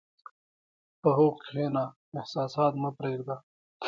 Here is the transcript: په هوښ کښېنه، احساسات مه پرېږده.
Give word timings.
په 1.01 1.09
هوښ 1.17 1.35
کښېنه، 1.43 1.83
احساسات 2.19 2.73
مه 2.81 2.89
پرېږده. 2.97 3.35